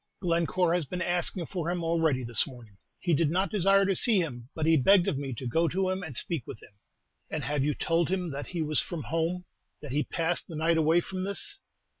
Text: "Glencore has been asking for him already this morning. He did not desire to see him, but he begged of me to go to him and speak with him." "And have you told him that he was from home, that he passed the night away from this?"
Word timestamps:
"Glencore 0.19 0.73
has 0.73 0.85
been 0.85 1.03
asking 1.03 1.45
for 1.45 1.69
him 1.69 1.83
already 1.83 2.23
this 2.23 2.47
morning. 2.47 2.77
He 2.99 3.13
did 3.13 3.29
not 3.29 3.51
desire 3.51 3.85
to 3.85 3.95
see 3.95 4.17
him, 4.19 4.49
but 4.55 4.65
he 4.65 4.75
begged 4.75 5.07
of 5.07 5.15
me 5.19 5.31
to 5.35 5.45
go 5.45 5.67
to 5.67 5.91
him 5.91 6.01
and 6.01 6.17
speak 6.17 6.47
with 6.47 6.59
him." 6.59 6.73
"And 7.29 7.43
have 7.43 7.63
you 7.63 7.75
told 7.75 8.09
him 8.09 8.31
that 8.31 8.47
he 8.47 8.63
was 8.63 8.79
from 8.81 9.03
home, 9.03 9.45
that 9.79 9.91
he 9.91 10.01
passed 10.03 10.47
the 10.47 10.55
night 10.55 10.77
away 10.77 11.01
from 11.01 11.23
this?" 11.23 11.59